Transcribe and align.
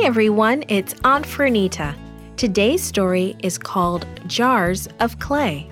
Hi, 0.00 0.06
everyone. 0.06 0.64
It's 0.68 0.94
Aunt 1.04 1.26
Fernita. 1.26 1.94
Today's 2.38 2.82
story 2.82 3.36
is 3.40 3.58
called 3.58 4.06
Jars 4.26 4.88
of 4.98 5.18
Clay. 5.18 5.70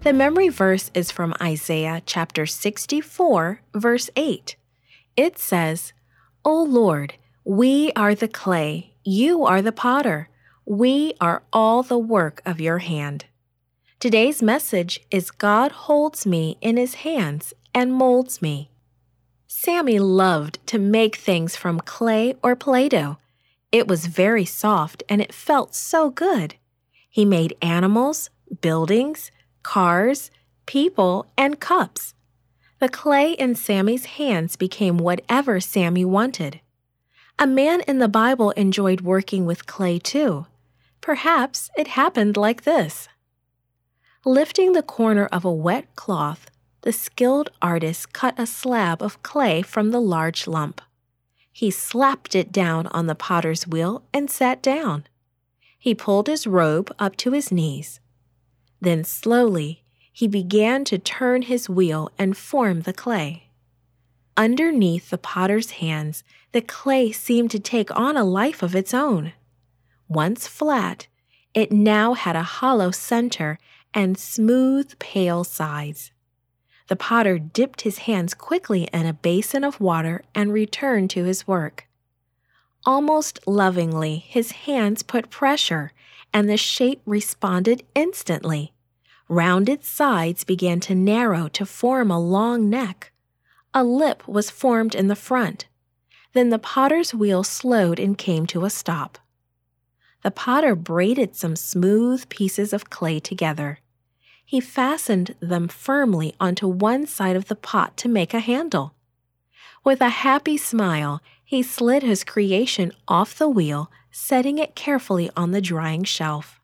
The 0.00 0.14
memory 0.14 0.48
verse 0.48 0.90
is 0.94 1.10
from 1.10 1.34
Isaiah 1.42 2.00
chapter 2.06 2.46
64, 2.46 3.60
verse 3.74 4.08
8. 4.16 4.56
It 5.18 5.38
says, 5.38 5.92
O 6.42 6.62
Lord, 6.62 7.12
we 7.44 7.92
are 7.94 8.14
the 8.14 8.28
clay, 8.28 8.94
you 9.04 9.44
are 9.44 9.60
the 9.60 9.72
potter, 9.72 10.30
we 10.64 11.12
are 11.20 11.42
all 11.52 11.82
the 11.82 11.98
work 11.98 12.40
of 12.46 12.62
your 12.62 12.78
hand. 12.78 13.26
Today's 14.00 14.42
message 14.42 15.00
is 15.10 15.30
God 15.30 15.70
holds 15.70 16.24
me 16.24 16.56
in 16.62 16.78
his 16.78 16.94
hands 16.94 17.52
and 17.74 17.92
molds 17.92 18.40
me. 18.40 18.70
Sammy 19.54 19.98
loved 19.98 20.66
to 20.66 20.78
make 20.78 21.14
things 21.14 21.56
from 21.56 21.78
clay 21.78 22.34
or 22.42 22.56
Play 22.56 22.88
Doh. 22.88 23.18
It 23.70 23.86
was 23.86 24.06
very 24.06 24.46
soft 24.46 25.02
and 25.10 25.20
it 25.20 25.32
felt 25.32 25.74
so 25.74 26.08
good. 26.08 26.56
He 27.08 27.26
made 27.26 27.58
animals, 27.60 28.30
buildings, 28.62 29.30
cars, 29.62 30.30
people, 30.64 31.26
and 31.36 31.60
cups. 31.60 32.14
The 32.80 32.88
clay 32.88 33.32
in 33.32 33.54
Sammy's 33.54 34.06
hands 34.16 34.56
became 34.56 34.96
whatever 34.96 35.60
Sammy 35.60 36.04
wanted. 36.06 36.60
A 37.38 37.46
man 37.46 37.82
in 37.82 37.98
the 37.98 38.08
Bible 38.08 38.52
enjoyed 38.52 39.02
working 39.02 39.44
with 39.44 39.66
clay 39.66 39.98
too. 39.98 40.46
Perhaps 41.02 41.70
it 41.76 41.88
happened 41.88 42.38
like 42.38 42.62
this. 42.62 43.06
Lifting 44.24 44.72
the 44.72 44.82
corner 44.82 45.26
of 45.26 45.44
a 45.44 45.52
wet 45.52 45.94
cloth, 45.94 46.50
the 46.82 46.92
skilled 46.92 47.50
artist 47.60 48.12
cut 48.12 48.38
a 48.38 48.46
slab 48.46 49.02
of 49.02 49.22
clay 49.22 49.62
from 49.62 49.90
the 49.90 50.00
large 50.00 50.46
lump. 50.46 50.80
He 51.52 51.70
slapped 51.70 52.34
it 52.34 52.52
down 52.52 52.86
on 52.88 53.06
the 53.06 53.14
potter's 53.14 53.66
wheel 53.66 54.02
and 54.12 54.30
sat 54.30 54.62
down. 54.62 55.06
He 55.78 55.94
pulled 55.94 56.26
his 56.28 56.46
robe 56.46 56.94
up 56.98 57.16
to 57.16 57.32
his 57.32 57.50
knees. 57.50 58.00
Then 58.80 59.04
slowly 59.04 59.82
he 60.12 60.28
began 60.28 60.84
to 60.84 60.98
turn 60.98 61.42
his 61.42 61.68
wheel 61.68 62.10
and 62.18 62.36
form 62.36 62.82
the 62.82 62.92
clay. 62.92 63.48
Underneath 64.36 65.10
the 65.10 65.18
potter's 65.18 65.72
hands, 65.72 66.24
the 66.52 66.62
clay 66.62 67.12
seemed 67.12 67.50
to 67.50 67.58
take 67.58 67.94
on 67.96 68.16
a 68.16 68.24
life 68.24 68.62
of 68.62 68.74
its 68.74 68.94
own. 68.94 69.32
Once 70.08 70.46
flat, 70.46 71.06
it 71.54 71.70
now 71.70 72.14
had 72.14 72.36
a 72.36 72.42
hollow 72.42 72.90
center 72.90 73.58
and 73.92 74.16
smooth, 74.16 74.98
pale 74.98 75.44
sides. 75.44 76.11
The 76.92 76.96
potter 76.96 77.38
dipped 77.38 77.80
his 77.80 78.00
hands 78.00 78.34
quickly 78.34 78.86
in 78.92 79.06
a 79.06 79.14
basin 79.14 79.64
of 79.64 79.80
water 79.80 80.24
and 80.34 80.52
returned 80.52 81.08
to 81.12 81.24
his 81.24 81.48
work. 81.48 81.88
Almost 82.84 83.40
lovingly, 83.46 84.18
his 84.28 84.52
hands 84.68 85.02
put 85.02 85.30
pressure, 85.30 85.92
and 86.34 86.50
the 86.50 86.58
shape 86.58 87.00
responded 87.06 87.82
instantly. 87.94 88.74
Rounded 89.26 89.86
sides 89.86 90.44
began 90.44 90.80
to 90.80 90.94
narrow 90.94 91.48
to 91.54 91.64
form 91.64 92.10
a 92.10 92.20
long 92.20 92.68
neck. 92.68 93.10
A 93.72 93.82
lip 93.82 94.28
was 94.28 94.50
formed 94.50 94.94
in 94.94 95.08
the 95.08 95.16
front. 95.16 95.64
Then 96.34 96.50
the 96.50 96.58
potter's 96.58 97.14
wheel 97.14 97.42
slowed 97.42 97.98
and 97.98 98.18
came 98.18 98.44
to 98.48 98.66
a 98.66 98.68
stop. 98.68 99.16
The 100.22 100.30
potter 100.30 100.76
braided 100.76 101.36
some 101.36 101.56
smooth 101.56 102.28
pieces 102.28 102.74
of 102.74 102.90
clay 102.90 103.18
together 103.18 103.78
he 104.44 104.60
fastened 104.60 105.34
them 105.40 105.68
firmly 105.68 106.34
onto 106.38 106.68
one 106.68 107.06
side 107.06 107.36
of 107.36 107.48
the 107.48 107.56
pot 107.56 107.96
to 107.96 108.08
make 108.08 108.34
a 108.34 108.40
handle. 108.40 108.94
With 109.84 110.00
a 110.00 110.08
happy 110.08 110.56
smile, 110.56 111.20
he 111.44 111.62
slid 111.62 112.02
his 112.02 112.24
creation 112.24 112.92
off 113.08 113.36
the 113.36 113.48
wheel, 113.48 113.90
setting 114.10 114.58
it 114.58 114.74
carefully 114.74 115.30
on 115.36 115.50
the 115.50 115.60
drying 115.60 116.04
shelf. 116.04 116.60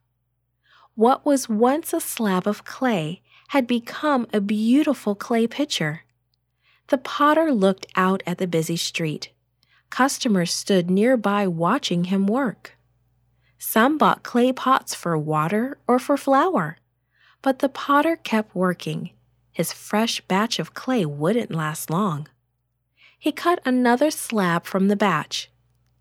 What 0.95 1.25
was 1.25 1.49
once 1.49 1.93
a 1.93 1.99
slab 1.99 2.47
of 2.47 2.63
clay 2.63 3.21
had 3.49 3.67
become 3.67 4.27
a 4.31 4.41
beautiful 4.41 5.15
clay 5.15 5.47
pitcher. 5.47 6.03
The 6.87 6.97
potter 6.97 7.51
looked 7.51 7.87
out 7.95 8.21
at 8.25 8.37
the 8.37 8.47
busy 8.47 8.77
street. 8.77 9.31
Customers 9.89 10.53
stood 10.53 10.89
nearby 10.89 11.47
watching 11.47 12.05
him 12.05 12.27
work. 12.27 12.77
Some 13.57 13.97
bought 13.97 14.23
clay 14.23 14.53
pots 14.53 14.93
for 14.95 15.17
water 15.17 15.77
or 15.87 15.99
for 15.99 16.15
flour. 16.15 16.77
But 17.41 17.59
the 17.59 17.69
potter 17.69 18.17
kept 18.17 18.55
working. 18.55 19.11
His 19.51 19.71
fresh 19.73 20.21
batch 20.21 20.59
of 20.59 20.73
clay 20.73 21.05
wouldn't 21.05 21.51
last 21.51 21.89
long. 21.89 22.27
He 23.17 23.31
cut 23.31 23.59
another 23.65 24.11
slab 24.11 24.65
from 24.65 24.87
the 24.87 24.95
batch. 24.95 25.49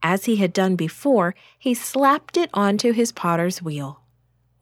As 0.03 0.27
he 0.27 0.37
had 0.37 0.53
done 0.53 0.77
before, 0.77 1.35
he 1.59 1.75
slapped 1.75 2.37
it 2.37 2.51
onto 2.55 2.93
his 2.93 3.11
potter's 3.13 3.61
wheel. 3.61 4.01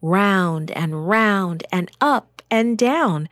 Round 0.01 0.71
and 0.71 1.07
round 1.07 1.63
and 1.71 1.91
up 2.01 2.41
and 2.49 2.77
down. 2.77 3.29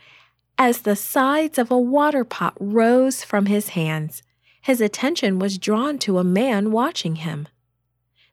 As 0.57 0.81
the 0.81 0.95
sides 0.95 1.57
of 1.57 1.71
a 1.71 1.79
water 1.79 2.23
pot 2.23 2.53
rose 2.59 3.23
from 3.23 3.47
his 3.47 3.69
hands, 3.69 4.21
his 4.61 4.81
attention 4.81 5.39
was 5.39 5.57
drawn 5.57 5.97
to 5.99 6.17
a 6.17 6.23
man 6.23 6.71
watching 6.71 7.17
him. 7.17 7.47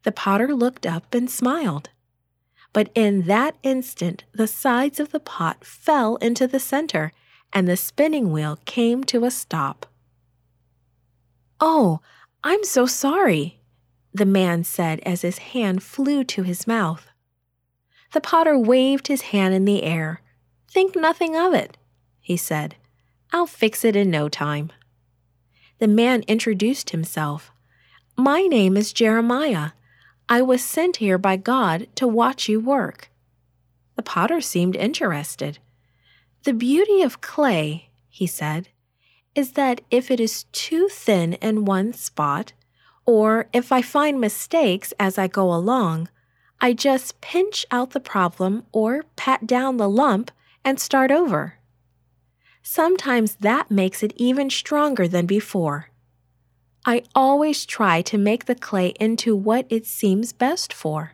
The 0.02 0.12
potter 0.12 0.54
looked 0.54 0.86
up 0.86 1.14
and 1.14 1.30
smiled 1.30 1.90
but 2.72 2.90
in 2.94 3.22
that 3.22 3.56
instant 3.62 4.24
the 4.32 4.46
sides 4.46 4.98
of 4.98 5.12
the 5.12 5.20
pot 5.20 5.64
fell 5.64 6.16
into 6.16 6.46
the 6.46 6.60
center 6.60 7.12
and 7.52 7.68
the 7.68 7.76
spinning 7.76 8.32
wheel 8.32 8.58
came 8.64 9.04
to 9.04 9.24
a 9.24 9.30
stop. 9.30 9.86
Oh, 11.60 12.00
I'm 12.42 12.64
so 12.64 12.86
sorry, 12.86 13.60
the 14.12 14.26
man 14.26 14.64
said 14.64 15.00
as 15.00 15.22
his 15.22 15.38
hand 15.38 15.82
flew 15.82 16.24
to 16.24 16.42
his 16.42 16.66
mouth. 16.66 17.06
The 18.12 18.20
potter 18.20 18.58
waved 18.58 19.08
his 19.08 19.22
hand 19.22 19.54
in 19.54 19.64
the 19.64 19.82
air. 19.82 20.20
Think 20.68 20.96
nothing 20.96 21.36
of 21.36 21.54
it, 21.54 21.76
he 22.20 22.36
said. 22.36 22.76
I'll 23.32 23.46
fix 23.46 23.84
it 23.84 23.96
in 23.96 24.10
no 24.10 24.28
time. 24.28 24.70
The 25.78 25.88
man 25.88 26.22
introduced 26.28 26.90
himself. 26.90 27.50
My 28.16 28.42
name 28.42 28.76
is 28.76 28.92
Jeremiah. 28.92 29.70
I 30.28 30.42
was 30.42 30.64
sent 30.64 30.96
here 30.96 31.18
by 31.18 31.36
God 31.36 31.88
to 31.96 32.06
watch 32.06 32.48
you 32.48 32.60
work. 32.60 33.10
The 33.96 34.02
potter 34.02 34.40
seemed 34.40 34.76
interested. 34.76 35.58
The 36.44 36.52
beauty 36.52 37.02
of 37.02 37.20
clay, 37.20 37.90
he 38.08 38.26
said, 38.26 38.68
is 39.34 39.52
that 39.52 39.80
if 39.90 40.10
it 40.10 40.20
is 40.20 40.44
too 40.52 40.88
thin 40.88 41.34
in 41.34 41.64
one 41.64 41.92
spot, 41.92 42.52
or 43.04 43.48
if 43.52 43.72
I 43.72 43.82
find 43.82 44.20
mistakes 44.20 44.92
as 44.98 45.18
I 45.18 45.26
go 45.26 45.52
along, 45.52 46.08
I 46.60 46.72
just 46.72 47.20
pinch 47.20 47.66
out 47.70 47.90
the 47.90 48.00
problem 48.00 48.64
or 48.72 49.04
pat 49.16 49.46
down 49.46 49.76
the 49.76 49.88
lump 49.88 50.30
and 50.64 50.78
start 50.78 51.10
over. 51.10 51.58
Sometimes 52.62 53.36
that 53.36 53.70
makes 53.70 54.02
it 54.02 54.12
even 54.16 54.48
stronger 54.48 55.08
than 55.08 55.26
before. 55.26 55.90
I 56.84 57.04
always 57.14 57.64
try 57.64 58.02
to 58.02 58.18
make 58.18 58.46
the 58.46 58.56
clay 58.56 58.88
into 58.98 59.36
what 59.36 59.66
it 59.68 59.86
seems 59.86 60.32
best 60.32 60.72
for. 60.72 61.12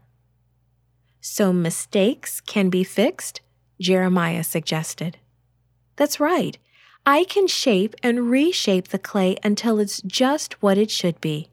So 1.20 1.52
mistakes 1.52 2.40
can 2.40 2.70
be 2.70 2.84
fixed? 2.84 3.42
Jeremiah 3.78 4.44
suggested. 4.44 5.18
That's 5.96 6.18
right. 6.18 6.56
I 7.04 7.24
can 7.24 7.46
shape 7.46 7.94
and 8.02 8.30
reshape 8.30 8.88
the 8.88 8.98
clay 8.98 9.36
until 9.44 9.78
it's 9.78 10.00
just 10.02 10.62
what 10.62 10.78
it 10.78 10.90
should 10.90 11.20
be. 11.20 11.48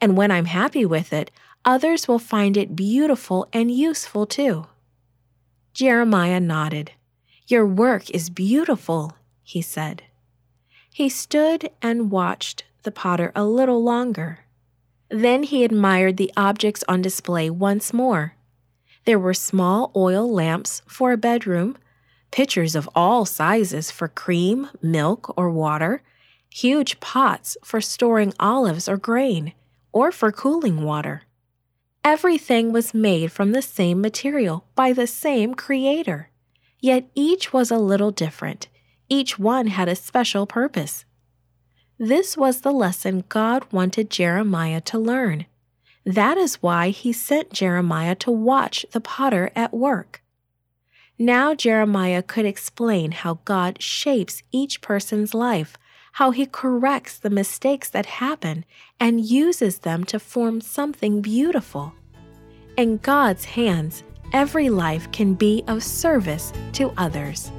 And 0.00 0.16
when 0.16 0.30
I'm 0.30 0.46
happy 0.46 0.86
with 0.86 1.12
it, 1.12 1.30
others 1.64 2.06
will 2.06 2.18
find 2.18 2.56
it 2.56 2.76
beautiful 2.76 3.48
and 3.52 3.70
useful 3.70 4.26
too. 4.26 4.66
Jeremiah 5.74 6.40
nodded. 6.40 6.92
Your 7.46 7.66
work 7.66 8.10
is 8.10 8.30
beautiful, 8.30 9.16
he 9.42 9.60
said. 9.60 10.04
He 10.92 11.08
stood 11.08 11.70
and 11.82 12.10
watched 12.10 12.64
the 12.82 12.92
potter 12.92 13.32
a 13.34 13.44
little 13.44 13.82
longer. 13.82 14.40
Then 15.08 15.42
he 15.42 15.64
admired 15.64 16.16
the 16.16 16.32
objects 16.36 16.84
on 16.88 17.02
display 17.02 17.50
once 17.50 17.92
more. 17.92 18.36
There 19.04 19.18
were 19.18 19.34
small 19.34 19.90
oil 19.96 20.30
lamps 20.30 20.82
for 20.86 21.12
a 21.12 21.16
bedroom, 21.16 21.76
pitchers 22.30 22.74
of 22.74 22.88
all 22.94 23.24
sizes 23.24 23.90
for 23.90 24.08
cream, 24.08 24.68
milk, 24.80 25.34
or 25.36 25.50
water, 25.50 26.02
huge 26.48 27.00
pots 27.00 27.56
for 27.64 27.80
storing 27.80 28.32
olives 28.38 28.88
or 28.88 28.96
grain, 28.96 29.52
or 29.92 30.12
for 30.12 30.30
cooling 30.30 30.82
water. 30.82 31.22
Everything 32.04 32.72
was 32.72 32.94
made 32.94 33.30
from 33.30 33.52
the 33.52 33.62
same 33.62 34.00
material 34.00 34.64
by 34.74 34.92
the 34.92 35.06
same 35.06 35.54
creator. 35.54 36.30
Yet 36.78 37.10
each 37.14 37.52
was 37.52 37.70
a 37.70 37.78
little 37.78 38.10
different. 38.10 38.68
Each 39.08 39.38
one 39.38 39.66
had 39.66 39.88
a 39.88 39.96
special 39.96 40.46
purpose. 40.46 41.04
This 42.00 42.36
was 42.36 42.62
the 42.62 42.72
lesson 42.72 43.22
God 43.28 43.64
wanted 43.70 44.10
Jeremiah 44.10 44.80
to 44.80 44.98
learn. 44.98 45.46
That 46.04 46.36
is 46.36 46.60
why 46.60 46.88
he 46.88 47.12
sent 47.12 47.52
Jeremiah 47.52 48.16
to 48.16 48.32
watch 48.32 48.84
the 48.90 49.00
potter 49.00 49.52
at 49.54 49.72
work. 49.72 50.20
Now 51.16 51.54
Jeremiah 51.54 52.22
could 52.22 52.46
explain 52.46 53.12
how 53.12 53.40
God 53.44 53.80
shapes 53.80 54.42
each 54.50 54.80
person's 54.80 55.34
life 55.34 55.76
how 56.12 56.30
He 56.30 56.46
corrects 56.46 57.18
the 57.18 57.30
mistakes 57.30 57.88
that 57.90 58.06
happen 58.06 58.64
and 58.98 59.24
uses 59.24 59.80
them 59.80 60.04
to 60.04 60.18
form 60.18 60.60
something 60.60 61.20
beautiful. 61.20 61.94
In 62.76 62.98
God's 62.98 63.44
hands, 63.44 64.02
every 64.32 64.70
life 64.70 65.10
can 65.12 65.34
be 65.34 65.62
of 65.66 65.82
service 65.82 66.52
to 66.74 66.92
others. 66.96 67.50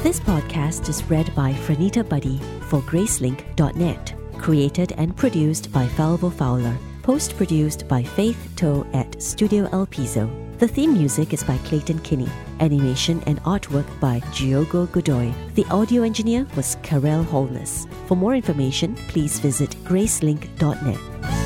This 0.00 0.20
podcast 0.20 0.88
is 0.88 1.02
read 1.10 1.34
by 1.34 1.52
Franita 1.52 2.08
Buddy 2.08 2.38
for 2.68 2.80
Gracelink.net, 2.82 4.14
created 4.38 4.92
and 4.92 5.14
produced 5.16 5.72
by 5.72 5.86
Falvo 5.86 6.32
Fowler, 6.32 6.78
post 7.02 7.36
produced 7.36 7.88
by 7.88 8.04
Faith 8.04 8.52
Toe 8.54 8.86
at 8.92 9.20
Studio 9.20 9.68
El 9.72 9.86
Piso. 9.86 10.30
The 10.58 10.68
theme 10.68 10.92
music 10.92 11.32
is 11.32 11.42
by 11.42 11.58
Clayton 11.58 11.98
Kinney, 11.98 12.28
animation 12.60 13.20
and 13.26 13.42
artwork 13.42 13.86
by 13.98 14.20
Giogo 14.30 14.86
Godoy. 14.92 15.32
The 15.56 15.66
audio 15.66 16.04
engineer 16.04 16.46
was 16.54 16.76
Karel 16.84 17.24
Holness. 17.24 17.88
For 18.06 18.16
more 18.16 18.36
information, 18.36 18.94
please 19.08 19.40
visit 19.40 19.70
gracelink.net. 19.84 21.37